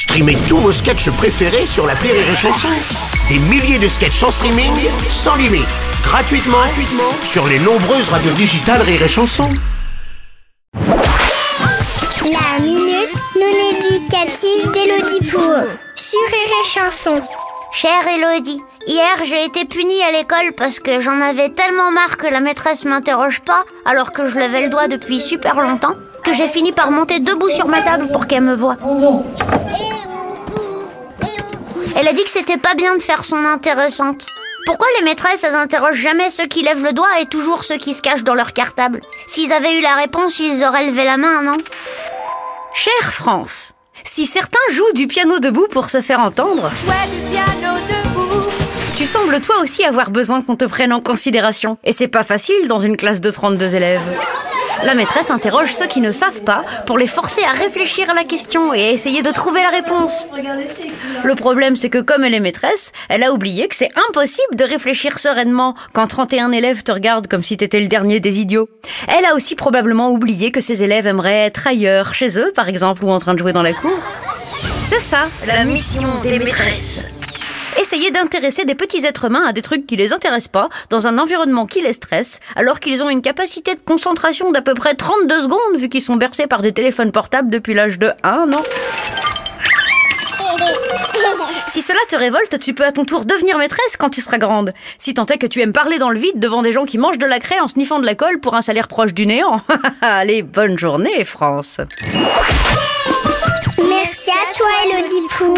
[0.00, 2.68] Streamez tous vos sketchs préférés sur la Rire et Chanson.
[3.28, 4.72] Des milliers de sketchs en streaming,
[5.10, 5.68] sans limite,
[6.02, 9.46] gratuitement, gratuitement sur les nombreuses radios digitales Rire et Chanson.
[10.72, 17.20] La minute non éducative d'Élodie Pour sur Rire et Chanson.
[17.74, 22.26] Chère Elodie, hier j'ai été punie à l'école parce que j'en avais tellement marre que
[22.26, 25.94] la maîtresse m'interroge pas alors que je levais le doigt depuis super longtemps
[26.32, 28.76] j'ai fini par monter debout sur ma table pour qu'elle me voie.
[31.96, 34.26] Elle a dit que c'était pas bien de faire son intéressante.
[34.66, 37.94] Pourquoi les maîtresses, elles interrogent jamais ceux qui lèvent le doigt et toujours ceux qui
[37.94, 39.00] se cachent dans leur cartable?
[39.26, 41.56] S'ils avaient eu la réponse, ils auraient levé la main, non?
[42.74, 43.72] Chère France,
[44.04, 46.70] si certains jouent du piano debout pour se faire entendre,
[48.96, 51.78] tu sembles toi aussi avoir besoin qu'on te prenne en considération.
[51.84, 54.00] Et c'est pas facile dans une classe de 32 élèves.
[54.84, 58.24] La maîtresse interroge ceux qui ne savent pas pour les forcer à réfléchir à la
[58.24, 60.26] question et à essayer de trouver la réponse.
[61.22, 64.64] Le problème, c'est que comme elle est maîtresse, elle a oublié que c'est impossible de
[64.64, 68.68] réfléchir sereinement quand 31 élèves te regardent comme si t'étais le dernier des idiots.
[69.08, 73.04] Elle a aussi probablement oublié que ses élèves aimeraient être ailleurs, chez eux par exemple,
[73.04, 73.98] ou en train de jouer dans la cour.
[74.82, 77.02] C'est ça, la mission des maîtresses
[77.92, 81.18] essayer d'intéresser des petits êtres humains à des trucs qui les intéressent pas, dans un
[81.18, 85.40] environnement qui les stresse, alors qu'ils ont une capacité de concentration d'à peu près 32
[85.40, 88.62] secondes, vu qu'ils sont bercés par des téléphones portables depuis l'âge de 1 an.
[91.68, 94.72] Si cela te révolte, tu peux à ton tour devenir maîtresse quand tu seras grande.
[94.98, 97.18] Si tant est que tu aimes parler dans le vide devant des gens qui mangent
[97.18, 99.60] de la craie en sniffant de la colle pour un salaire proche du néant.
[100.00, 101.80] Allez, bonne journée, France.
[103.78, 105.54] Merci à toi, Elodie Pou.